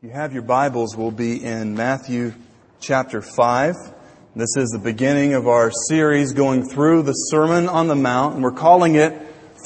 [0.00, 2.32] If you have your Bibles, we'll be in Matthew
[2.78, 3.74] chapter 5.
[4.36, 8.44] This is the beginning of our series going through the Sermon on the Mount, and
[8.44, 9.12] we're calling it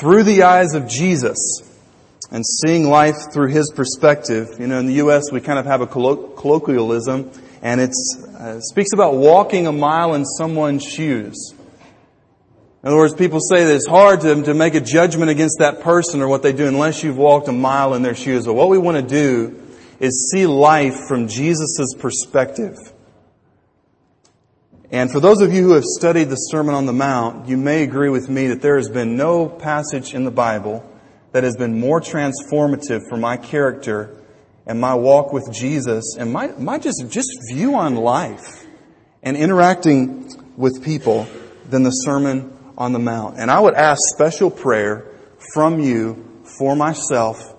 [0.00, 1.38] Through the Eyes of Jesus
[2.30, 4.48] and seeing life through his perspective.
[4.58, 7.30] You know, in the U.S., we kind of have a colloquialism,
[7.60, 11.52] and uh, it speaks about walking a mile in someone's shoes.
[12.82, 15.82] In other words, people say that it's hard to, to make a judgment against that
[15.82, 18.46] person or what they do unless you've walked a mile in their shoes.
[18.46, 19.61] But what we want to do
[20.02, 22.74] is see life from Jesus' perspective.
[24.90, 27.84] And for those of you who have studied the Sermon on the Mount, you may
[27.84, 30.84] agree with me that there has been no passage in the Bible
[31.30, 34.20] that has been more transformative for my character
[34.66, 38.66] and my walk with Jesus and my, my just, just view on life
[39.22, 41.28] and interacting with people
[41.70, 43.38] than the Sermon on the Mount.
[43.38, 45.06] And I would ask special prayer
[45.54, 47.51] from you for myself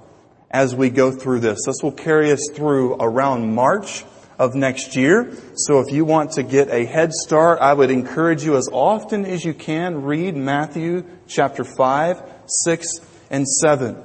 [0.53, 1.59] as we go through this.
[1.66, 4.05] This will carry us through around March
[4.38, 5.35] of next year.
[5.55, 9.26] So if you want to get a head start, I would encourage you as often
[9.26, 12.87] as you can read Matthew chapter 5, 6,
[13.31, 13.98] and 7.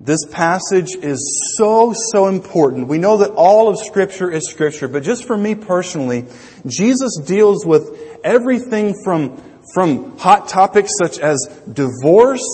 [0.00, 2.86] This passage is so, so important.
[2.86, 6.26] We know that all of scripture is scripture, but just for me personally,
[6.66, 9.42] Jesus deals with everything from,
[9.74, 11.38] from hot topics such as
[11.72, 12.46] divorce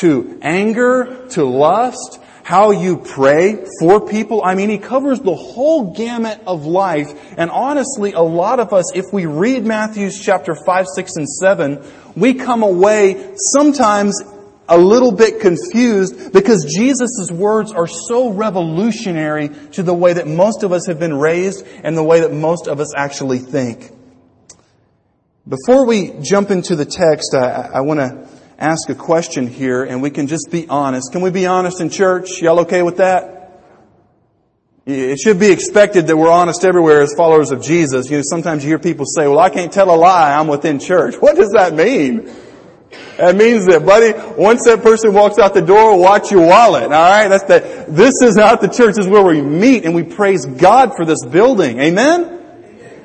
[0.00, 4.44] to anger to lust how you pray for people.
[4.44, 7.08] I mean, he covers the whole gamut of life.
[7.38, 11.82] And honestly, a lot of us, if we read Matthew's chapter 5, 6, and 7,
[12.14, 14.22] we come away sometimes
[14.68, 20.62] a little bit confused because Jesus' words are so revolutionary to the way that most
[20.62, 23.90] of us have been raised and the way that most of us actually think.
[25.48, 30.02] Before we jump into the text, I, I want to ask a question here and
[30.02, 31.12] we can just be honest.
[31.12, 32.40] Can we be honest in church?
[32.40, 33.34] Y'all okay with that?
[34.86, 38.10] It should be expected that we're honest everywhere as followers of Jesus.
[38.10, 40.34] You know, sometimes you hear people say, well, I can't tell a lie.
[40.34, 41.14] I'm within church.
[41.20, 42.30] What does that mean?
[43.16, 46.84] That means that, buddy, once that person walks out the door, watch your wallet.
[46.84, 47.86] All right, that's the.
[47.88, 48.96] This is not the church.
[48.96, 51.80] This is where we meet and we praise God for this building.
[51.80, 52.43] Amen.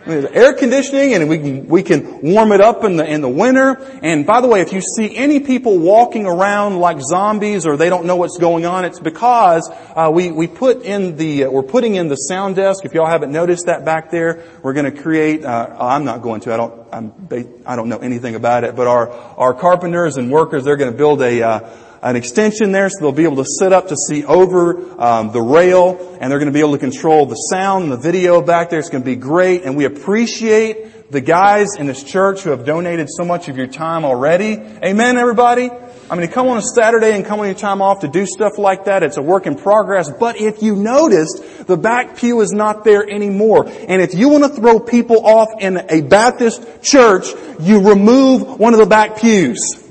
[0.09, 3.29] There's air conditioning and we can, we can warm it up in the, in the
[3.29, 3.77] winter.
[4.01, 7.89] And by the way, if you see any people walking around like zombies or they
[7.89, 11.63] don't know what's going on, it's because uh, we, we put in the, uh, we're
[11.63, 12.85] putting in the sound desk.
[12.85, 16.41] If y'all haven't noticed that back there, we're going to create, uh, I'm not going
[16.41, 17.29] to, I don't, I'm,
[17.65, 20.97] I don't know anything about it, but our, our carpenters and workers, they're going to
[20.97, 21.69] build a, uh,
[22.01, 25.41] an extension there so they'll be able to sit up to see over um, the
[25.41, 28.69] rail and they're going to be able to control the sound and the video back
[28.69, 28.79] there.
[28.79, 32.65] It's going to be great and we appreciate the guys in this church who have
[32.65, 34.53] donated so much of your time already.
[34.83, 35.69] Amen, everybody?
[36.11, 38.25] I mean, to come on a Saturday and come on your time off to do
[38.25, 40.09] stuff like that, it's a work in progress.
[40.09, 43.67] But if you noticed, the back pew is not there anymore.
[43.67, 47.27] And if you want to throw people off in a Baptist church,
[47.59, 49.88] you remove one of the back pews.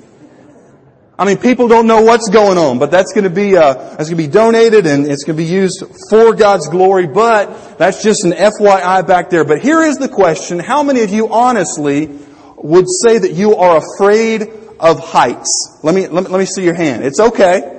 [1.19, 4.09] I mean, people don't know what's going on, but that's going to be uh, that's
[4.09, 7.09] going to be donated and it's going to be used for God's glory.
[7.09, 9.45] But that's just an FYI back there.
[9.45, 12.09] But here is the question: How many of you honestly
[12.57, 14.49] would say that you are afraid
[14.79, 15.81] of heights?
[15.83, 17.05] Let me let me, let me see your hand.
[17.05, 17.75] It's okay.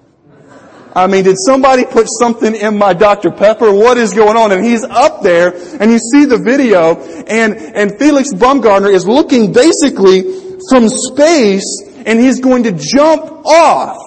[0.94, 3.30] I mean, did somebody put something in my Dr.
[3.30, 3.72] Pepper?
[3.72, 4.50] What is going on?
[4.50, 9.52] And he's up there and you see the video and, and Felix Baumgartner is looking
[9.52, 10.22] basically
[10.68, 13.98] from space and he's going to jump off.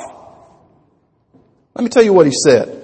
[1.76, 2.82] Let me tell you what he said.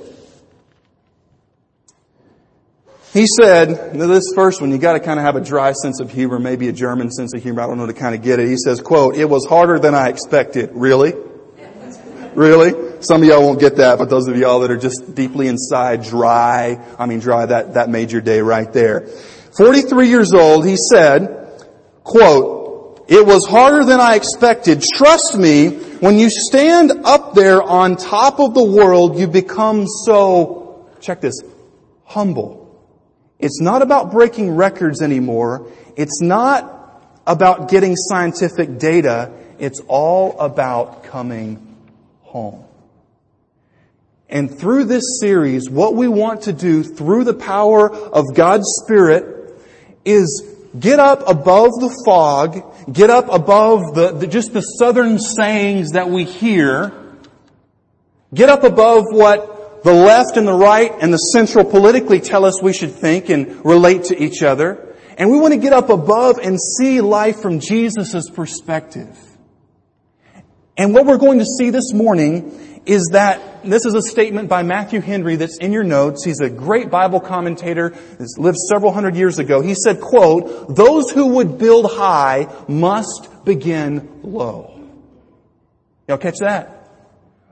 [3.12, 6.40] He said, this first one, you gotta kind of have a dry sense of humor,
[6.40, 8.48] maybe a German sense of humor, I don't know to kind of get it.
[8.48, 10.70] He says, quote, it was harder than I expected.
[10.74, 11.14] Really?
[12.40, 13.02] Really?
[13.02, 16.04] Some of y'all won't get that, but those of y'all that are just deeply inside,
[16.04, 19.08] dry, I mean dry, that, that made your day right there.
[19.58, 21.66] 43 years old, he said,
[22.06, 24.82] quote, it was harder than I expected.
[24.82, 25.68] Trust me,
[26.00, 31.42] when you stand up there on top of the world, you become so, check this,
[32.06, 32.82] humble.
[33.38, 35.70] It's not about breaking records anymore.
[35.98, 39.34] It's not about getting scientific data.
[39.60, 41.69] It's all about coming
[42.30, 42.64] home.
[44.30, 49.60] And through this series, what we want to do through the power of God's Spirit
[50.06, 50.44] is
[50.80, 56.12] get up above the fog, get up above the, the, just the southern sayings that
[56.12, 56.94] we hear,
[58.32, 62.62] get up above what the left and the right and the central politically tell us
[62.62, 64.96] we should think and relate to each other.
[65.18, 69.18] And we want to get up above and see life from Jesus' perspective.
[70.80, 74.64] And what we're going to see this morning is that this is a statement by
[74.64, 76.24] Matthew Henry that's in your notes.
[76.24, 79.60] He's a great Bible commentator that's lived several hundred years ago.
[79.60, 84.90] He said, quote, those who would build high must begin low.
[86.08, 86.90] Y'all catch that?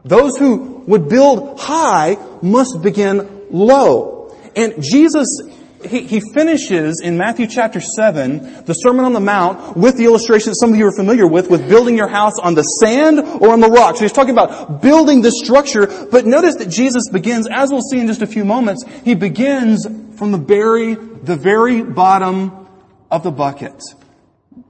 [0.06, 4.34] Those who would build high must begin low.
[4.56, 5.42] And Jesus,
[5.86, 10.50] he, he, finishes in Matthew chapter 7, the Sermon on the Mount, with the illustration
[10.50, 13.52] that some of you are familiar with, with building your house on the sand or
[13.52, 13.96] on the rock.
[13.96, 18.00] So he's talking about building the structure, but notice that Jesus begins, as we'll see
[18.00, 19.86] in just a few moments, he begins
[20.18, 22.68] from the very, the very bottom
[23.12, 23.82] of the bucket.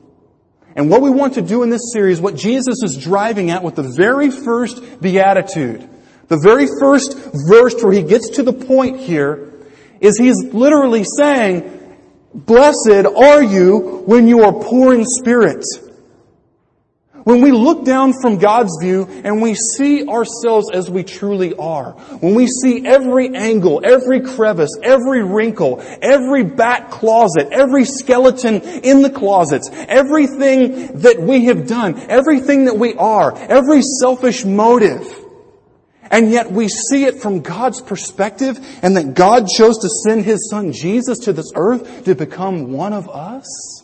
[0.75, 3.75] And what we want to do in this series, what Jesus is driving at with
[3.75, 5.89] the very first beatitude,
[6.27, 9.53] the very first verse where he gets to the point here,
[10.01, 11.71] is he's literally saying,
[12.33, 15.63] Blessed are you when you are poor in spirit.
[17.25, 21.93] When we look down from God's view and we see ourselves as we truly are,
[22.19, 29.01] when we see every angle, every crevice, every wrinkle, every back closet, every skeleton in
[29.01, 35.25] the closets, everything that we have done, everything that we are, every selfish motive,
[36.11, 40.47] and yet we see it from God's perspective and that God chose to send His
[40.51, 43.83] Son Jesus to this earth to become one of us.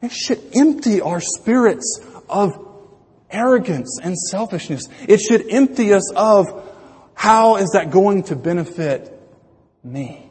[0.00, 2.66] It should empty our spirits of
[3.30, 4.88] arrogance and selfishness.
[5.06, 6.46] It should empty us of
[7.14, 9.12] how is that going to benefit
[9.82, 10.28] me?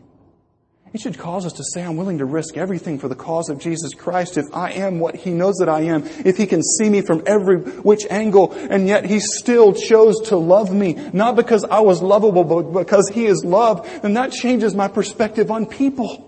[0.93, 3.59] It should cause us to say, I'm willing to risk everything for the cause of
[3.59, 6.89] Jesus Christ if I am what He knows that I am, if He can see
[6.89, 11.65] me from every which angle, and yet He still chose to love me, not because
[11.65, 16.23] I was lovable, but because He is love, then that changes my perspective on people.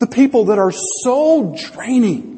[0.00, 2.33] The people that are so draining.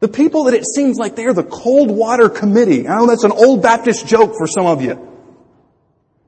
[0.00, 2.88] The people that it seems like they're the cold water committee.
[2.88, 5.06] I know that's an old Baptist joke for some of you.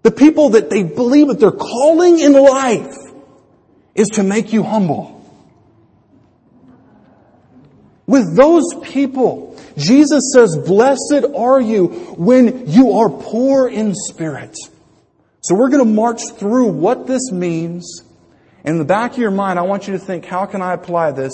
[0.02, 2.94] The people that they believe that their calling in life
[3.94, 5.18] is to make you humble.
[8.06, 11.86] With those people, Jesus says, blessed are you
[12.18, 14.54] when you are poor in spirit.
[15.40, 18.02] So we're going to march through what this means.
[18.64, 21.12] In the back of your mind, I want you to think, how can I apply
[21.12, 21.32] this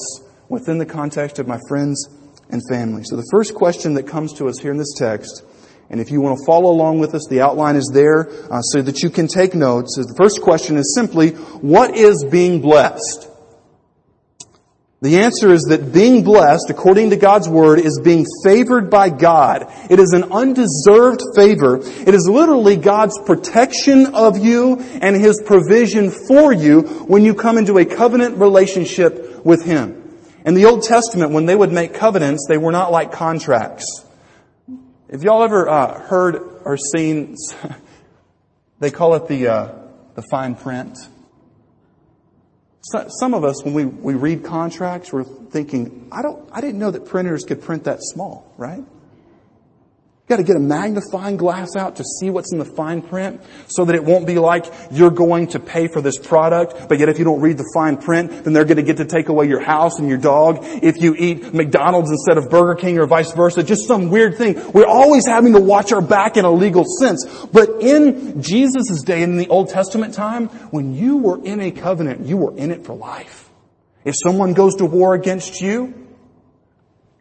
[0.48, 2.08] within the context of my friends
[2.50, 3.02] and family?
[3.04, 5.42] So the first question that comes to us here in this text,
[5.90, 8.82] and if you want to follow along with us, the outline is there uh, so
[8.82, 9.96] that you can take notes.
[9.96, 13.28] The first question is simply, what is being blessed?
[15.00, 19.72] The answer is that being blessed, according to God's Word, is being favored by God.
[19.88, 21.78] It is an undeserved favor.
[21.78, 27.58] It is literally God's protection of you and His provision for you when you come
[27.58, 29.97] into a covenant relationship with Him.
[30.48, 33.84] In the Old Testament, when they would make covenants, they were not like contracts.
[35.10, 37.36] Have y'all ever uh, heard or seen,
[38.80, 39.74] they call it the, uh,
[40.14, 40.96] the fine print?
[42.80, 46.92] Some of us, when we, we read contracts, we're thinking, I don't, I didn't know
[46.92, 48.82] that printers could print that small, right?
[50.28, 53.40] You got to get a magnifying glass out to see what's in the fine print
[53.66, 57.08] so that it won't be like you're going to pay for this product, but yet
[57.08, 59.48] if you don't read the fine print, then they're going to get to take away
[59.48, 60.58] your house and your dog.
[60.60, 64.70] If you eat McDonald's instead of Burger King or vice versa, just some weird thing.
[64.72, 67.24] We're always having to watch our back in a legal sense.
[67.50, 72.26] But in Jesus' day, in the Old Testament time, when you were in a covenant,
[72.26, 73.48] you were in it for life.
[74.04, 76.07] If someone goes to war against you,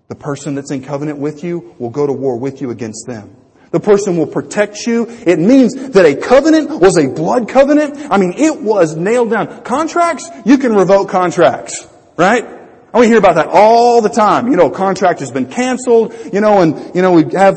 [0.07, 3.35] the person that's in covenant with you will go to war with you against them.
[3.71, 5.07] The person will protect you.
[5.09, 8.07] It means that a covenant was a blood covenant.
[8.09, 9.63] I mean, it was nailed down.
[9.63, 11.85] Contracts, you can revoke contracts,
[12.15, 12.45] right?
[12.45, 14.47] And we hear about that all the time.
[14.49, 17.55] You know, contract has been canceled, you know, and, you know, we have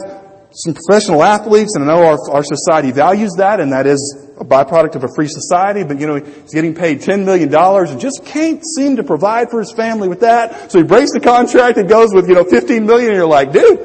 [0.50, 4.44] some professional athletes, and I know our, our society values that, and that is a
[4.44, 8.24] byproduct of a free society, but you know, he's getting paid $10 million and just
[8.24, 10.72] can't seem to provide for his family with that.
[10.72, 13.52] So he breaks the contract and goes with, you know, 15 million and you're like,
[13.52, 13.78] dude,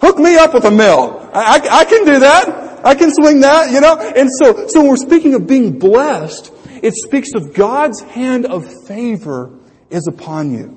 [0.00, 1.28] hook me up with a mill.
[1.34, 2.86] I, I, I can do that.
[2.86, 3.98] I can swing that, you know?
[3.98, 8.66] And so, so when we're speaking of being blessed, it speaks of God's hand of
[8.86, 9.58] favor
[9.90, 10.76] is upon you.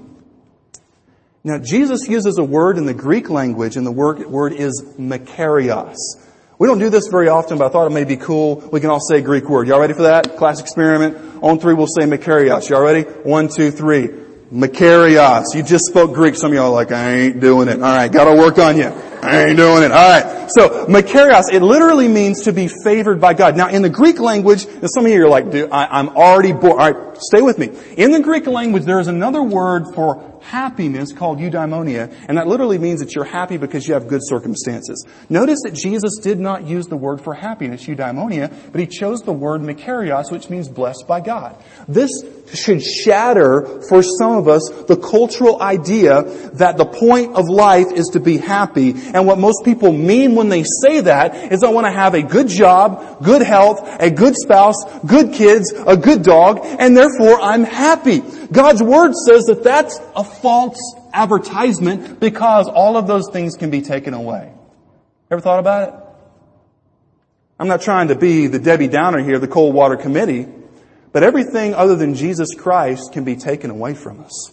[1.46, 5.98] Now, Jesus uses a word in the Greek language, and the word, word is makarios.
[6.63, 8.55] We don't do this very often, but I thought it may be cool.
[8.72, 9.67] We can all say a Greek word.
[9.67, 10.38] Y'all ready for that?
[10.38, 11.43] Class experiment.
[11.43, 12.70] On three, we'll say makarios.
[12.70, 13.01] Y'all ready?
[13.01, 14.08] One, two, three.
[14.50, 15.53] Makarios.
[15.55, 16.36] You just spoke Greek.
[16.36, 17.82] Some of y'all are like, I ain't doing it.
[17.82, 18.86] Alright, gotta work on you.
[18.86, 19.91] I ain't doing it.
[19.91, 20.51] Alright.
[20.51, 23.58] So, makarios, it literally means to be favored by God.
[23.58, 26.53] Now, in the Greek language, some of you are like, dude, I, am already.
[26.53, 27.72] Alright, stay with me.
[27.98, 32.78] In the Greek language, there is another word for happiness called eudaimonia, and that literally
[32.78, 35.06] means that you're happy because you have good circumstances.
[35.30, 39.34] Notice that Jesus did not use the word for happiness, eudaimonia, but he chose the
[39.34, 41.56] word makarios, which means blessed by God.
[41.88, 42.12] This
[42.54, 46.24] should shatter for some of us the cultural idea
[46.54, 48.94] that the point of life is to be happy.
[49.14, 52.22] And what most people mean when they say that is I want to have a
[52.22, 57.64] good job, good health, a good spouse, good kids, a good dog, and therefore I'm
[57.64, 58.22] happy.
[58.54, 60.78] God's Word says that that's a false
[61.12, 64.54] advertisement because all of those things can be taken away.
[65.32, 65.96] Ever thought about it?
[67.60, 70.48] I'm not trying to be the Debbie Downer here, the cold water committee,
[71.12, 74.52] but everything other than Jesus Christ can be taken away from us.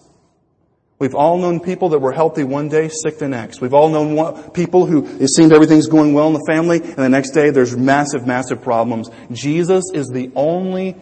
[0.99, 3.63] We've all known people that were healthy one day, sick the next.
[3.63, 6.97] We've all known one, people who it seemed everything's going well in the family, and
[6.97, 9.11] the next day there's massive, massive problems.
[9.33, 10.97] Jesus is the only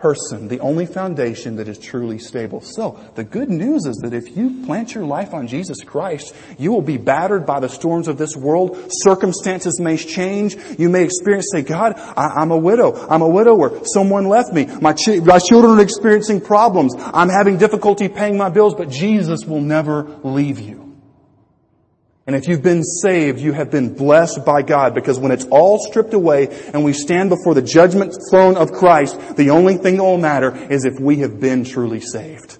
[0.00, 2.60] person, the only foundation that is truly stable.
[2.60, 6.72] So, the good news is that if you plant your life on Jesus Christ, you
[6.72, 8.78] will be battered by the storms of this world.
[8.90, 10.56] Circumstances may change.
[10.78, 13.06] You may experience, say, God, I, am a widow.
[13.08, 13.84] I'm a widower.
[13.84, 14.66] Someone left me.
[14.80, 16.94] My, ch- my children are experiencing problems.
[16.98, 20.89] I'm having difficulty paying my bills, but Jesus will never leave you.
[22.30, 25.80] And if you've been saved, you have been blessed by God because when it's all
[25.80, 30.04] stripped away and we stand before the judgment throne of Christ, the only thing that
[30.04, 32.56] will matter is if we have been truly saved.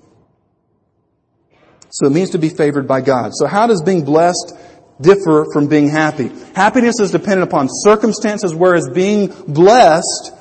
[1.90, 3.30] So it means to be favored by God.
[3.32, 4.56] So how does being blessed
[5.00, 6.32] differ from being happy?
[6.56, 10.32] Happiness is dependent upon circumstances, whereas being blessed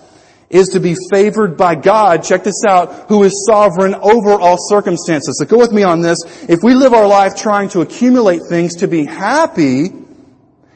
[0.50, 5.38] is to be favored by God, check this out, who is sovereign over all circumstances.
[5.40, 6.18] So go with me on this.
[6.50, 9.92] If we live our life trying to accumulate things to be happy,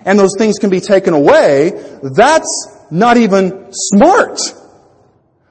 [0.05, 1.71] and those things can be taken away,
[2.15, 4.39] that's not even smart.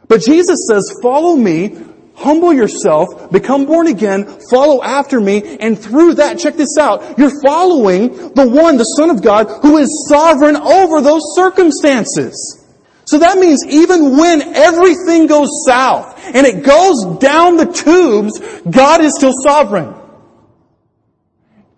[0.06, 1.76] But Jesus says, follow me,
[2.14, 7.42] humble yourself, become born again, follow after me, and through that, check this out, you're
[7.42, 12.61] following the one, the Son of God, who is sovereign over those circumstances.
[13.04, 18.38] So that means even when everything goes south and it goes down the tubes,
[18.70, 19.94] God is still sovereign.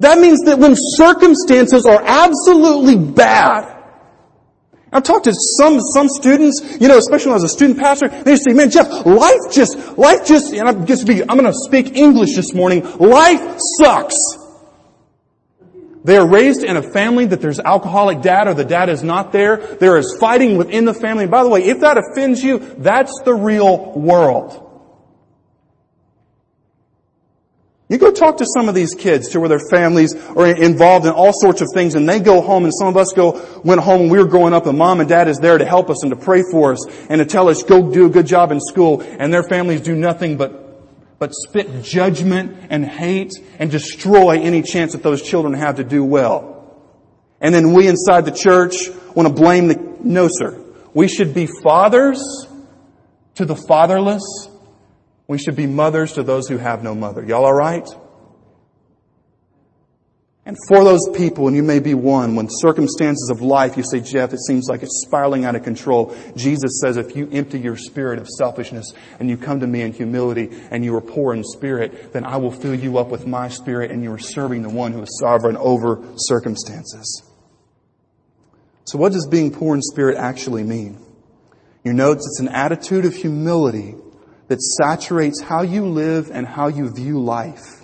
[0.00, 3.71] That means that when circumstances are absolutely bad,
[4.93, 8.09] I've talked to some, some students, you know, especially when I was a student pastor,
[8.09, 11.97] they say, man, Jeff, life just, life just, and I'm just I'm going to speak
[11.97, 12.85] English this morning.
[12.99, 14.44] Life sucks.
[16.04, 19.32] They are raised in a family that there's alcoholic dad or the dad is not
[19.32, 19.56] there.
[19.56, 21.25] There is fighting within the family.
[21.25, 24.61] And by the way, if that offends you, that's the real world.
[27.88, 31.12] You go talk to some of these kids to where their families are involved in
[31.12, 34.00] all sorts of things and they go home and some of us go, went home
[34.00, 36.11] when we were growing up and mom and dad is there to help us and
[36.11, 39.02] to pray for us and to tell us go do a good job in school
[39.02, 40.63] and their families do nothing but,
[41.18, 46.04] but spit judgment and hate and destroy any chance that those children have to do
[46.04, 46.52] well.
[47.40, 50.61] And then we inside the church want to blame the, no sir.
[50.92, 52.23] We should be fathers
[53.35, 54.23] to the fatherless
[55.26, 57.25] we should be mothers to those who have no mother.
[57.25, 57.88] Y'all alright?
[60.47, 64.01] And for those people, and you may be one, when circumstances of life, you say,
[64.01, 66.15] Jeff, it seems like it's spiraling out of control.
[66.37, 69.95] Jesus says, if you empty your spirit of selfishness and you come to me in
[69.95, 73.49] humility and you are poor in spirit, then I will fill you up with my
[73.49, 77.23] spirit and you are serving the one who is sovereign over circumstances.
[78.85, 80.99] So what does being poor in spirit actually mean?
[81.85, 83.95] You notice it's an attitude of humility
[84.49, 87.84] that saturates how you live and how you view life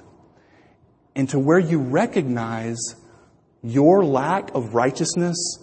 [1.14, 2.78] into where you recognize
[3.62, 5.58] your lack of righteousness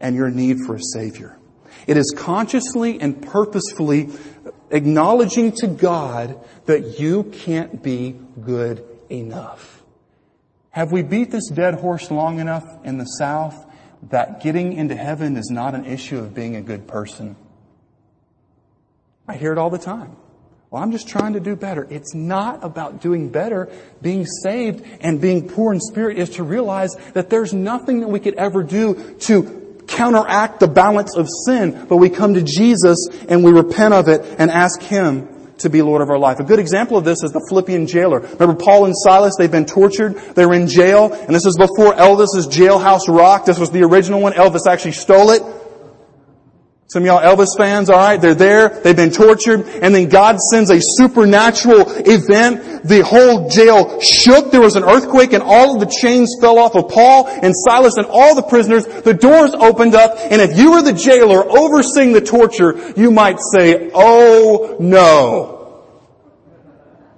[0.00, 1.36] and your need for a Savior.
[1.86, 4.10] It is consciously and purposefully
[4.70, 9.82] acknowledging to God that you can't be good enough.
[10.70, 13.66] Have we beat this dead horse long enough in the South
[14.10, 17.36] that getting into heaven is not an issue of being a good person?
[19.28, 20.16] I hear it all the time.
[20.74, 21.86] Well, I'm just trying to do better.
[21.88, 23.70] It's not about doing better.
[24.02, 28.18] Being saved and being poor in spirit is to realize that there's nothing that we
[28.18, 33.44] could ever do to counteract the balance of sin, but we come to Jesus and
[33.44, 35.28] we repent of it and ask Him
[35.58, 36.40] to be Lord of our life.
[36.40, 38.18] A good example of this is the Philippian jailer.
[38.18, 42.48] Remember Paul and Silas, they've been tortured, they're in jail, and this is before Elvis's
[42.48, 43.44] jailhouse rock.
[43.44, 44.32] This was the original one.
[44.32, 45.42] Elvis actually stole it.
[46.94, 50.70] Some of y'all Elvis fans, alright, they're there, they've been tortured, and then God sends
[50.70, 52.84] a supernatural event.
[52.84, 56.76] The whole jail shook, there was an earthquake, and all of the chains fell off
[56.76, 58.86] of Paul and Silas and all the prisoners.
[58.86, 63.40] The doors opened up, and if you were the jailer overseeing the torture, you might
[63.40, 65.82] say, oh no.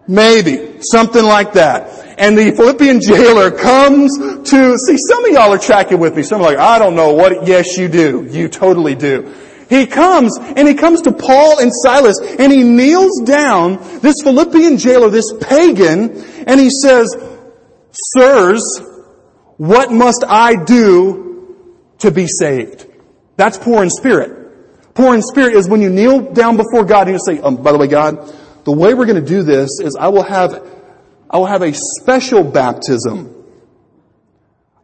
[0.09, 0.81] Maybe.
[0.81, 2.17] Something like that.
[2.19, 6.23] And the Philippian jailer comes to, see, some of y'all are tracking with me.
[6.23, 8.27] Some are like, I don't know what, yes you do.
[8.31, 9.35] You totally do.
[9.69, 14.79] He comes and he comes to Paul and Silas and he kneels down, this Philippian
[14.79, 17.17] jailer, this pagan, and he says,
[17.91, 18.63] Sirs,
[19.57, 21.57] what must I do
[21.99, 22.87] to be saved?
[23.37, 24.95] That's poor in spirit.
[24.95, 27.73] Poor in spirit is when you kneel down before God and you say, um, by
[27.73, 28.33] the way, God,
[28.65, 30.67] the way we're going to do this is I will have,
[31.29, 33.36] I will have a special baptism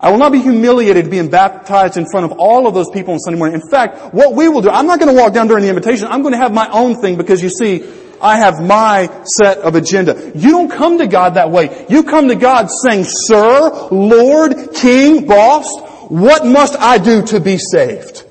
[0.03, 3.21] I will not be humiliated being baptized in front of all of those people on
[3.21, 3.61] Sunday morning.
[3.61, 6.09] In fact, what we will do, I'm not going to walk down during the invitation.
[6.11, 7.89] I'm going to have my own thing because you see,
[8.21, 10.33] I have my set of agenda.
[10.35, 11.87] You don't come to God that way.
[11.89, 15.67] You come to God saying, Sir, Lord, King, Boss,
[16.09, 18.25] what must I do to be saved?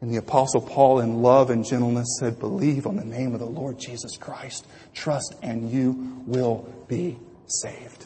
[0.00, 3.46] And the apostle Paul in love and gentleness said, believe on the name of the
[3.46, 4.66] Lord Jesus Christ.
[4.94, 7.99] Trust and you will be saved.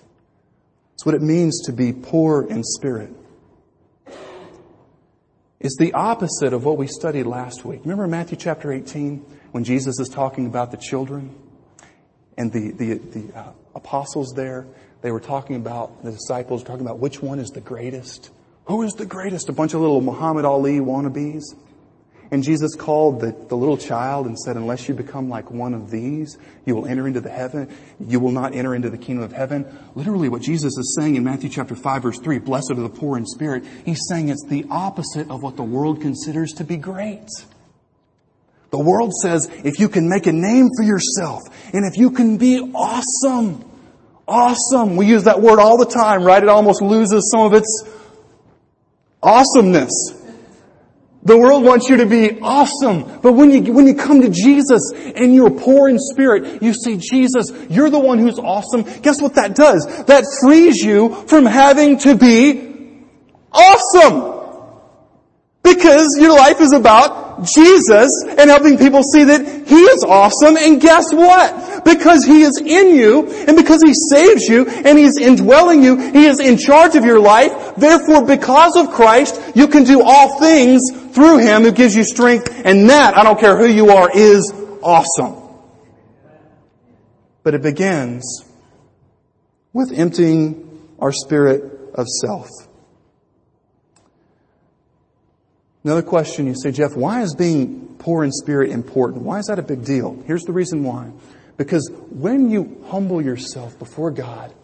[0.95, 3.11] It's what it means to be poor in spirit.
[5.61, 7.81] It's the opposite of what we studied last week.
[7.85, 11.35] Remember Matthew chapter 18 when Jesus is talking about the children
[12.37, 14.67] and the, the, the uh, apostles there?
[15.01, 18.31] They were talking about, the disciples talking about which one is the greatest.
[18.67, 19.49] Who is the greatest?
[19.49, 21.43] A bunch of little Muhammad Ali wannabes.
[22.31, 25.91] And Jesus called the, the little child and said, unless you become like one of
[25.91, 29.33] these, you will enter into the heaven, you will not enter into the kingdom of
[29.33, 29.67] heaven.
[29.95, 33.17] Literally what Jesus is saying in Matthew chapter 5 verse 3, blessed are the poor
[33.17, 37.29] in spirit, he's saying it's the opposite of what the world considers to be great.
[38.71, 42.39] The world says if you can make a name for yourself and if you can
[42.39, 43.65] be awesome,
[44.27, 46.43] awesome, we use that word all the time, right?
[46.43, 47.85] It almost loses some of its
[49.23, 50.24] awesomeness.
[51.25, 53.21] The world wants you to be awesome.
[53.23, 56.99] But when you, when you come to Jesus and you're poor in spirit, you say,
[56.99, 58.83] Jesus, you're the one who's awesome.
[59.01, 59.87] Guess what that does?
[60.05, 63.05] That frees you from having to be
[63.51, 64.33] awesome.
[65.63, 70.59] Because your life is about Jesus and helping people see that He is awesome.
[70.59, 71.87] And guess what?
[71.87, 76.27] Because He is in you, and because He saves you, and He's indwelling you, He
[76.27, 77.77] is in charge of your life.
[77.77, 80.83] Therefore, because of Christ, you can do all things
[81.15, 84.53] through Him who gives you strength, and that, I don't care who you are, is
[84.83, 85.37] awesome.
[87.43, 88.45] But it begins
[89.73, 91.63] with emptying our spirit
[91.95, 92.49] of self.
[95.85, 99.23] Another question you say, Jeff, why is being poor in spirit important?
[99.23, 100.23] Why is that a big deal?
[100.27, 101.13] Here's the reason why.
[101.59, 104.55] Because when you humble yourself before God,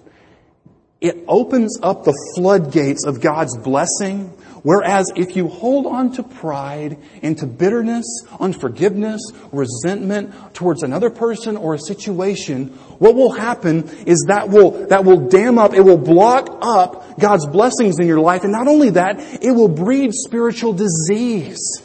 [1.00, 4.32] it opens up the floodgates of God's blessing.
[4.62, 8.06] Whereas if you hold on to pride and to bitterness,
[8.38, 9.20] unforgiveness,
[9.52, 12.68] resentment towards another person or a situation,
[12.98, 17.46] what will happen is that will, that will dam up, it will block up God's
[17.46, 18.42] blessings in your life.
[18.44, 21.82] And not only that, it will breed spiritual disease.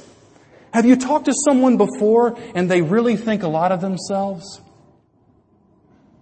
[0.74, 4.60] Have you talked to someone before and they really think a lot of themselves?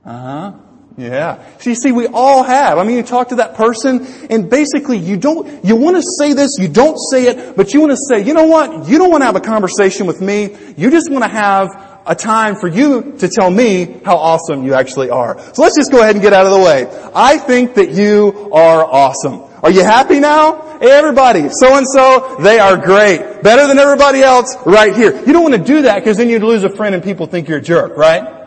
[0.06, 0.60] Uh huh.
[0.96, 1.44] Yeah.
[1.58, 2.78] So you see, we all have.
[2.78, 6.34] I mean, you talk to that person and basically you don't, you want to say
[6.34, 8.88] this, you don't say it, but you want to say, you know what?
[8.88, 10.56] You don't want to have a conversation with me.
[10.78, 11.70] You just want to have
[12.06, 15.40] a time for you to tell me how awesome you actually are.
[15.54, 16.88] So let's just go ahead and get out of the way.
[17.16, 19.44] I think that you are awesome.
[19.64, 20.78] Are you happy now?
[20.80, 23.42] Hey everybody, so and so, they are great.
[23.42, 25.16] Better than everybody else right here.
[25.26, 27.48] You don't want to do that because then you'd lose a friend and people think
[27.48, 28.43] you're a jerk, right?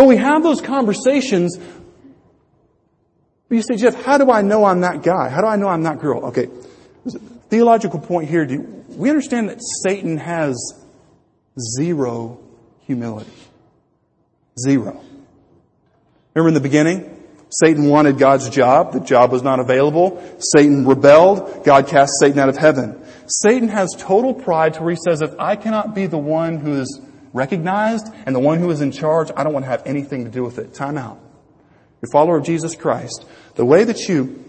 [0.00, 1.58] But we have those conversations.
[1.58, 5.28] But you say, Jeff, how do I know I'm that guy?
[5.28, 6.24] How do I know I'm that girl?
[6.28, 6.48] Okay.
[7.50, 8.46] Theological point here.
[8.46, 10.56] Do we understand that Satan has
[11.76, 12.40] zero
[12.86, 13.30] humility?
[14.58, 15.04] Zero.
[16.32, 17.22] Remember in the beginning?
[17.50, 18.94] Satan wanted God's job.
[18.94, 20.18] The job was not available.
[20.38, 21.62] Satan rebelled.
[21.62, 23.04] God cast Satan out of heaven.
[23.26, 26.80] Satan has total pride to where he says, if I cannot be the one who
[26.80, 30.24] is recognized, and the one who is in charge, I don't want to have anything
[30.24, 30.74] to do with it.
[30.74, 31.18] Time out.
[32.00, 33.26] You're a follower of Jesus Christ.
[33.54, 34.44] The way that you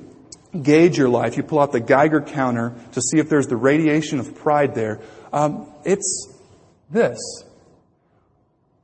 [0.61, 4.19] gauge your life, you pull out the Geiger counter to see if there's the radiation
[4.19, 4.99] of pride there.
[5.31, 6.27] Um, it's
[6.89, 7.19] this.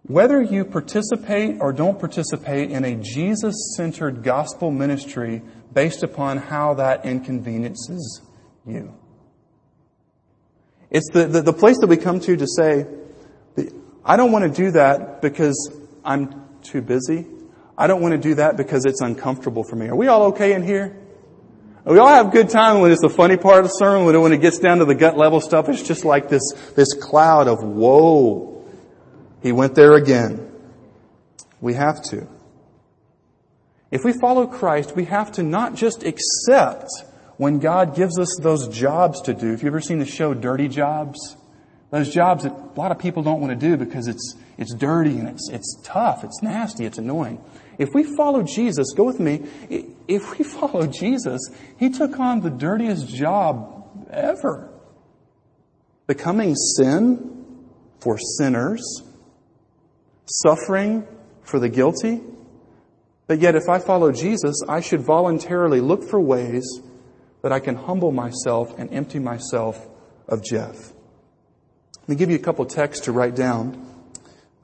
[0.03, 5.41] Whether you participate or don't participate in a Jesus-centered gospel ministry
[5.73, 8.21] based upon how that inconveniences
[8.65, 8.93] you.
[10.89, 12.85] It's the, the, the place that we come to to say,
[14.07, 15.69] I don't want to do that because
[16.05, 17.27] I'm too busy.
[17.77, 19.87] I don't want to do that because it's uncomfortable for me.
[19.87, 20.97] Are we all okay in here?
[21.83, 24.33] We all have good time when it's the funny part of the sermon, when, when
[24.33, 26.41] it gets down to the gut level stuff, it's just like this,
[26.75, 28.65] this cloud of, whoa,
[29.43, 30.51] he went there again.
[31.59, 32.27] We have to.
[33.91, 36.89] If we follow Christ, we have to not just accept
[37.37, 39.51] when God gives us those jobs to do.
[39.51, 41.37] Have you ever seen the show Dirty Jobs?
[41.89, 45.17] Those jobs that a lot of people don't want to do because it's, it's dirty
[45.17, 47.41] and it's, it's tough, it's nasty, it's annoying.
[47.77, 49.45] If we follow Jesus, go with me,
[50.07, 51.41] if we follow Jesus,
[51.77, 54.69] He took on the dirtiest job ever.
[56.07, 57.37] Becoming sin
[57.99, 59.03] for sinners,
[60.25, 61.07] suffering
[61.43, 62.21] for the guilty.
[63.27, 66.81] But yet if I follow Jesus, I should voluntarily look for ways
[67.43, 69.87] that I can humble myself and empty myself
[70.27, 70.93] of Jeff.
[72.07, 73.85] Let me give you a couple texts to write down.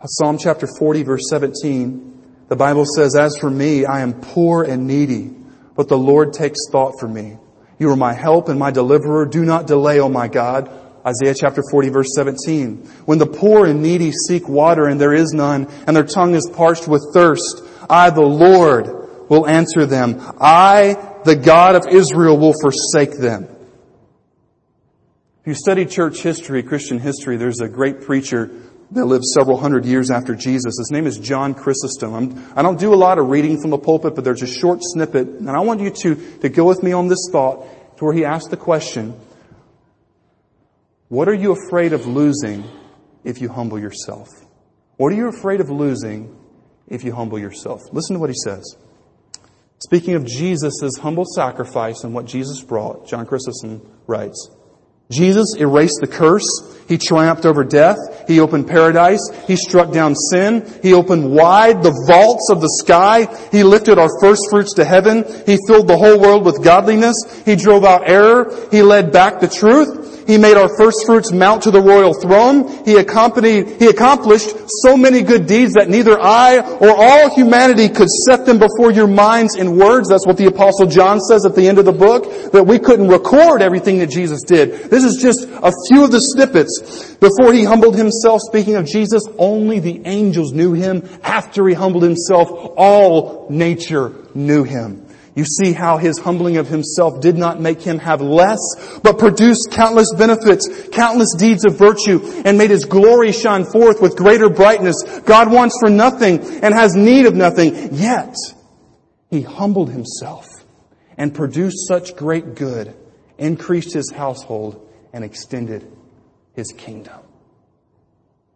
[0.06, 2.46] Psalm chapter 40 verse 17.
[2.48, 5.36] The Bible says, As for me, I am poor and needy,
[5.76, 7.38] but the Lord takes thought for me.
[7.80, 9.26] You are my help and my deliverer.
[9.26, 10.72] Do not delay, O my God.
[11.06, 12.78] Isaiah chapter 40 verse 17.
[13.04, 16.50] When the poor and needy seek water and there is none, and their tongue is
[16.54, 18.88] parched with thirst, I, the Lord,
[19.30, 20.22] will answer them.
[20.40, 23.53] I, the God of Israel, will forsake them.
[25.44, 28.50] If you study church history, Christian history, there's a great preacher
[28.92, 30.78] that lived several hundred years after Jesus.
[30.78, 32.14] His name is John Chrysostom.
[32.14, 34.48] I'm, I do not do a lot of reading from the pulpit, but there's a
[34.48, 38.06] short snippet, and I want you to, to go with me on this thought to
[38.06, 39.20] where he asked the question,
[41.10, 42.64] what are you afraid of losing
[43.26, 44.30] if you humble yourself?
[44.96, 46.40] What are you afraid of losing
[46.88, 47.82] if you humble yourself?
[47.92, 48.78] Listen to what he says.
[49.80, 54.50] Speaking of Jesus' humble sacrifice and what Jesus brought, John Chrysostom writes,
[55.14, 56.48] Jesus erased the curse.
[56.88, 57.98] He triumphed over death.
[58.28, 59.22] He opened paradise.
[59.48, 60.70] He struck down sin.
[60.82, 63.28] He opened wide the vaults of the sky.
[63.52, 65.24] He lifted our first fruits to heaven.
[65.46, 67.16] He filled the whole world with godliness.
[67.46, 68.54] He drove out error.
[68.72, 70.03] He led back the truth.
[70.28, 72.86] He made our first fruits mount to the royal throne.
[72.86, 78.10] He accompanied, he accomplished so many good deeds that neither I or all humanity could
[78.10, 80.10] set them before your minds in words.
[80.10, 83.08] That's what the apostle John says at the end of the book, that we couldn't
[83.08, 84.90] record everything that Jesus did.
[84.90, 87.16] This is just a few of the snippets.
[87.16, 91.08] Before he humbled himself, speaking of Jesus, only the angels knew him.
[91.24, 95.06] After he humbled himself, all nature knew him.
[95.36, 98.60] You see how his humbling of himself did not make him have less,
[99.02, 104.16] but produced countless benefits, countless deeds of virtue, and made his glory shine forth with
[104.16, 105.02] greater brightness.
[105.26, 108.36] God wants for nothing and has need of nothing, yet
[109.32, 110.48] he humbled himself
[111.18, 112.94] and produced such great good,
[113.40, 115.92] increased his household, and extended
[116.54, 117.20] his kingdom.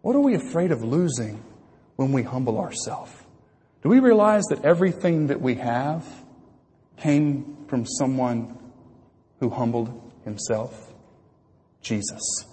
[0.02, 1.44] What are we afraid of losing
[1.96, 3.12] when we humble ourselves?
[3.82, 6.06] Do we realize that everything that we have
[6.98, 8.58] came from someone
[9.40, 10.94] who humbled himself?
[11.82, 12.46] Jesus.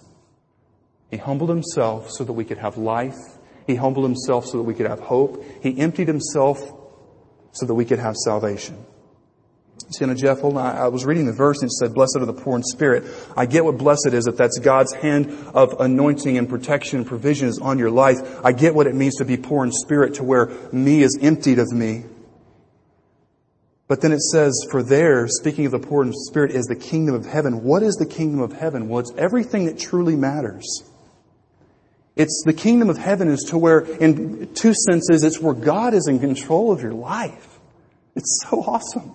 [1.11, 3.17] He humbled himself so that we could have life.
[3.67, 5.43] He humbled himself so that we could have hope.
[5.61, 6.59] He emptied himself
[7.51, 8.85] so that we could have salvation.
[9.91, 10.75] See, now, Jeff, hold on.
[10.75, 13.03] I was reading the verse and it said, blessed are the poor in spirit.
[13.35, 17.47] I get what blessed is, if that's God's hand of anointing and protection and provision
[17.47, 18.17] is on your life.
[18.43, 21.59] I get what it means to be poor in spirit to where me is emptied
[21.59, 22.05] of me.
[23.87, 27.13] But then it says, for there, speaking of the poor in spirit, is the kingdom
[27.13, 27.63] of heaven.
[27.63, 28.89] What is the kingdom of heaven?
[28.89, 30.83] Well, it's everything that truly matters.
[32.15, 36.07] It's the kingdom of heaven is to where, in two senses, it's where God is
[36.07, 37.59] in control of your life.
[38.15, 39.13] It's so awesome.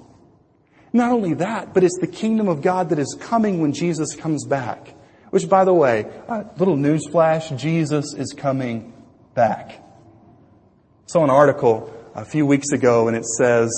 [0.92, 4.46] Not only that, but it's the kingdom of God that is coming when Jesus comes
[4.46, 4.94] back.
[5.30, 8.92] Which, by the way, a little newsflash, Jesus is coming
[9.34, 9.70] back.
[9.70, 13.70] I saw an article a few weeks ago and it says,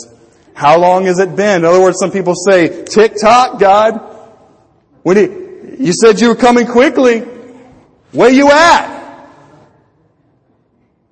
[0.54, 1.60] how long has it been?
[1.60, 4.00] In other words, some people say, tick tock, God.
[5.02, 7.20] When you, you said you were coming quickly.
[8.12, 8.92] Where you at?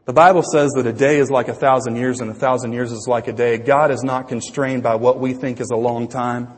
[0.05, 2.93] The Bible says that a day is like a thousand years and a thousand years
[2.93, 3.59] is like a day.
[3.59, 6.49] God is not constrained by what we think is a long time.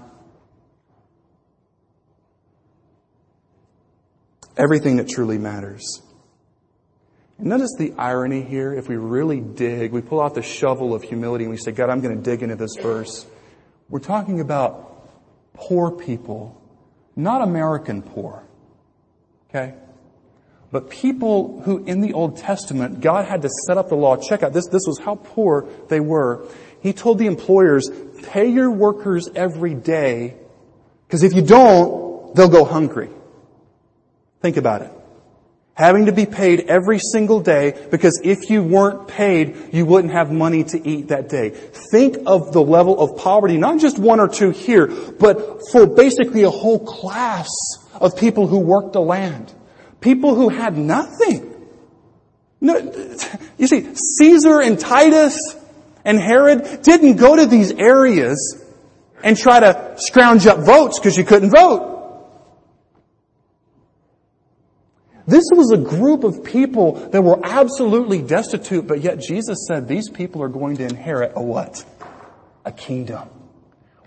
[4.57, 6.03] Everything that truly matters.
[7.43, 8.73] Notice the irony here.
[8.73, 11.91] If we really dig, we pull out the shovel of humility and we say, God,
[11.91, 13.27] I'm going to dig into this verse.
[13.89, 15.09] We're talking about
[15.53, 16.63] poor people,
[17.17, 18.45] not American poor.
[19.51, 19.75] Okay?
[20.71, 24.17] But people who in the Old Testament, God had to set up the law.
[24.17, 24.69] Check out this.
[24.69, 26.47] This was how poor they were.
[26.81, 27.91] He told the employers,
[28.23, 30.37] pay your workers every day,
[31.07, 33.11] because if you don't, they'll go hungry.
[34.41, 35.02] Think about it
[35.83, 40.31] having to be paid every single day because if you weren't paid, you wouldn't have
[40.31, 41.51] money to eat that day.
[41.91, 46.45] Think of the level of poverty, not just one or two here, but for basically
[46.45, 47.51] a whole class
[47.95, 49.53] of people who worked the land.
[50.01, 51.53] People who had nothing.
[52.61, 52.77] No,
[53.59, 55.37] you see, Caesar and Titus
[56.05, 58.65] and Herod didn't go to these areas
[59.25, 61.92] and try to scrounge up votes because you couldn't vote.
[65.27, 70.09] This was a group of people that were absolutely destitute, but yet Jesus said these
[70.09, 71.85] people are going to inherit a what?
[72.65, 73.29] A kingdom.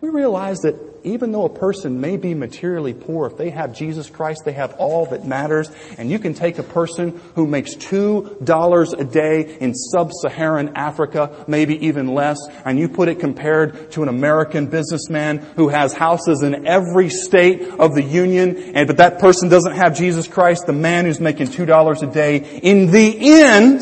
[0.02, 4.10] We realize that even though a person may be materially poor, if they have Jesus
[4.10, 5.72] Christ, they have all that matters.
[5.98, 11.46] And you can take a person who makes two dollars a day in sub-Saharan Africa,
[11.48, 16.42] maybe even less, and you put it compared to an American businessman who has houses
[16.42, 20.74] in every state of the union, and but that person doesn't have Jesus Christ, the
[20.74, 23.82] man who's making two dollars a day, in the end,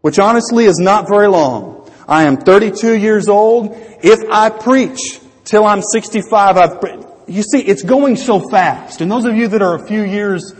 [0.00, 3.74] which honestly is not very long, I am 32 years old.
[4.02, 9.00] If I preach till I'm 65, I've, you see, it's going so fast.
[9.00, 10.54] And those of you that are a few years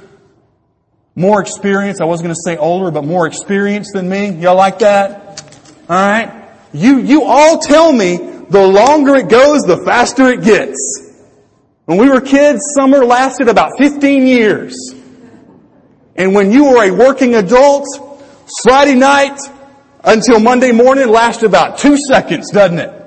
[1.14, 4.78] more experienced, I wasn't going to say older, but more experienced than me, y'all like
[4.78, 5.44] that?
[5.88, 6.32] Alright?
[6.72, 11.10] You, you all tell me the longer it goes, the faster it gets.
[11.84, 14.94] When we were kids, summer lasted about 15 years.
[16.16, 17.86] And when you were a working adult,
[18.62, 19.38] Friday night
[20.04, 23.01] until Monday morning lasted about two seconds, doesn't it?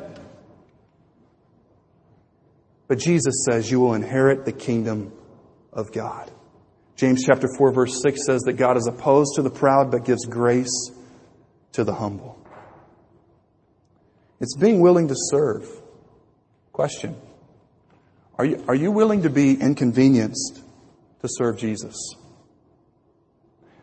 [2.87, 5.11] But Jesus says you will inherit the kingdom
[5.73, 6.31] of God.
[6.95, 10.25] James chapter 4 verse 6 says that God is opposed to the proud but gives
[10.25, 10.91] grace
[11.73, 12.39] to the humble.
[14.39, 15.67] It's being willing to serve.
[16.71, 17.15] Question.
[18.37, 20.61] Are you, are you willing to be inconvenienced
[21.21, 21.95] to serve Jesus?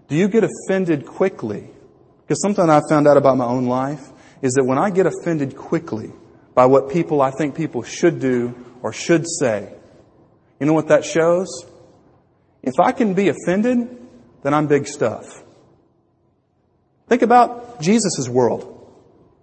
[0.09, 1.71] Do you get offended quickly
[2.21, 4.11] because something I found out about my own life
[4.43, 6.13] is that when I get offended quickly
[6.55, 9.73] by what people I think people should do or should say,
[10.61, 11.49] you know what that shows?
[12.63, 13.97] If I can be offended,
[14.43, 15.43] then I'm big stuff.
[17.09, 18.69] Think about Jesus' world.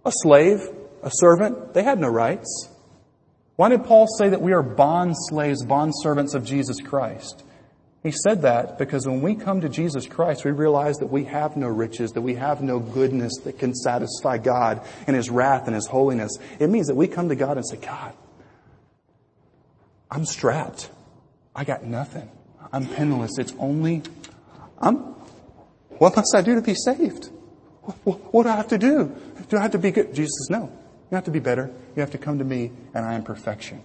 [0.05, 0.59] A slave,
[1.03, 2.69] a servant, they had no rights.
[3.55, 7.43] Why did Paul say that we are bond slaves, bond servants of Jesus Christ?
[8.01, 11.57] He said that because when we come to Jesus Christ, we realize that we have
[11.57, 15.75] no riches, that we have no goodness that can satisfy God and His wrath and
[15.75, 16.37] His holiness.
[16.59, 18.13] It means that we come to God and say, God,
[20.11, 20.89] I'm strapped.
[21.55, 22.29] I got nothing.
[22.71, 23.37] I'm penniless.
[23.37, 24.03] It's only,
[24.79, 24.97] I'm,
[25.97, 27.29] what must I do to be saved?
[28.03, 29.15] What, do I have to do?
[29.49, 30.13] Do I have to be good?
[30.13, 30.71] Jesus no.
[31.11, 31.71] You have to be better.
[31.95, 33.81] You have to come to me and I am perfection.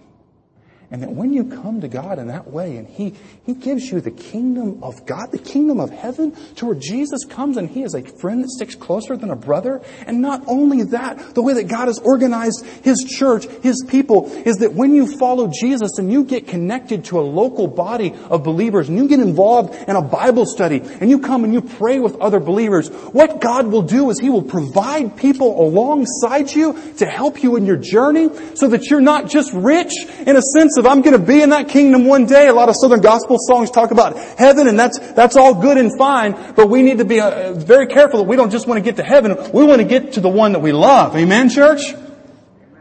[0.94, 4.00] And that when you come to God in that way and He, He gives you
[4.00, 7.96] the kingdom of God, the kingdom of heaven, to where Jesus comes and He is
[7.96, 9.83] a friend that sticks closer than a brother.
[10.07, 14.59] And not only that, the way that God has organized His church, His people, is
[14.59, 18.88] that when you follow Jesus and you get connected to a local body of believers
[18.88, 22.14] and you get involved in a Bible study and you come and you pray with
[22.20, 27.42] other believers, what God will do is He will provide people alongside you to help
[27.42, 29.92] you in your journey so that you're not just rich
[30.24, 32.49] in a sense of I'm going to be in that kingdom one day.
[32.49, 35.97] A lot of Southern gospel songs talk about heaven and that's, that's all good and
[35.99, 38.85] fine, but we need to be uh, very careful that we don't just want to
[38.85, 39.37] get to heaven.
[39.53, 41.16] We want to get to the one that we love.
[41.16, 41.94] Amen, church?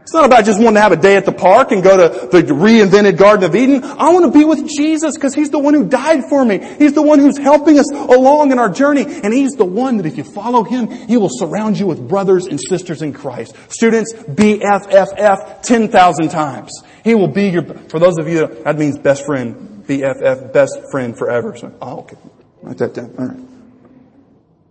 [0.04, 2.26] It's not about just wanting to have a day at the park and go to
[2.26, 3.82] the reinvented Garden of Eden.
[3.82, 6.58] I want to be with Jesus because He's the one who died for me.
[6.58, 9.04] He's the one who's helping us along in our journey.
[9.06, 12.44] And He's the one that if you follow Him, He will surround you with brothers
[12.44, 13.56] and sisters in Christ.
[13.70, 16.82] Students, BFFF 10,000 times.
[17.02, 21.16] He will be your, for those of you, that means best friend, BFF, best friend
[21.16, 21.56] forever.
[21.56, 22.18] So, oh, okay.
[22.60, 23.14] Write that down.
[23.18, 23.40] All right.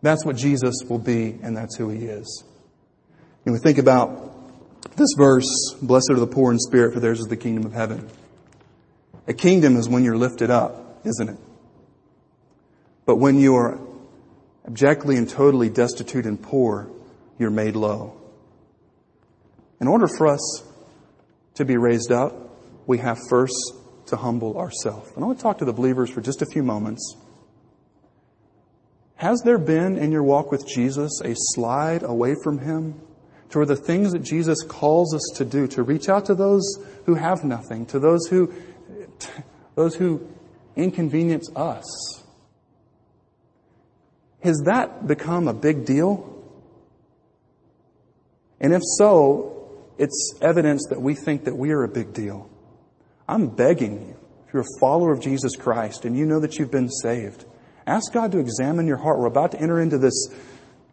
[0.03, 2.43] That's what Jesus will be and that's who He is.
[3.45, 4.32] And we think about
[4.95, 8.09] this verse, blessed are the poor in spirit, for theirs is the kingdom of heaven.
[9.27, 11.37] A kingdom is when you're lifted up, isn't it?
[13.05, 13.79] But when you are
[14.65, 16.89] abjectly and totally destitute and poor,
[17.37, 18.19] you're made low.
[19.79, 20.63] In order for us
[21.55, 22.33] to be raised up,
[22.87, 23.55] we have first
[24.07, 25.11] to humble ourselves.
[25.15, 27.15] And I want to talk to the believers for just a few moments.
[29.15, 32.99] Has there been in your walk with Jesus a slide away from Him?
[33.61, 36.63] To the things that Jesus calls us to do, to reach out to those
[37.05, 38.51] who have nothing, to those who,
[39.75, 40.27] those who
[40.75, 42.23] inconvenience us.
[44.41, 46.29] Has that become a big deal?
[48.59, 52.49] And if so, it's evidence that we think that we are a big deal.
[53.27, 56.71] I'm begging you, if you're a follower of Jesus Christ and you know that you've
[56.71, 57.45] been saved,
[57.85, 59.19] ask God to examine your heart.
[59.19, 60.27] We're about to enter into this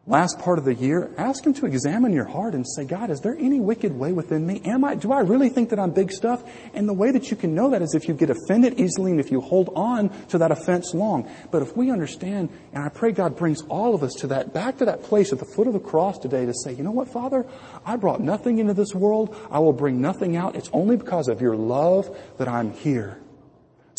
[0.07, 3.21] last part of the year, ask Him to examine your heart and say, God, is
[3.21, 4.61] there any wicked way within me?
[4.65, 6.43] Am I, do I really think that I'm big stuff?
[6.75, 9.21] And the way that you can know that is if you get offended easily and
[9.21, 11.31] if you hold on to that offense long.
[11.51, 14.79] But if we understand, and I pray God brings all of us to that, back
[14.79, 17.09] to that place at the foot of the cross today to say, you know what,
[17.09, 17.47] Father?
[17.85, 19.37] I brought nothing into this world.
[19.51, 20.57] I will bring nothing out.
[20.57, 23.21] It's only because of your love that I'm here.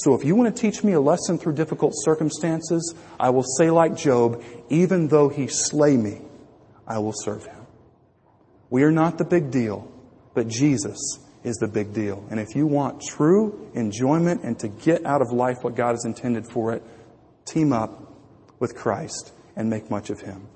[0.04, 3.70] So if you want to teach me a lesson through difficult circumstances, I will say
[3.70, 6.22] like Job, even though he slay me,
[6.88, 7.68] I will serve him.
[8.72, 9.92] We are not the big deal,
[10.34, 10.98] but Jesus
[11.44, 12.26] is the big deal.
[12.32, 16.04] And if you want true enjoyment and to get out of life what God has
[16.04, 16.82] intended for it,
[17.46, 18.12] team up
[18.58, 20.48] with Christ and make much of him.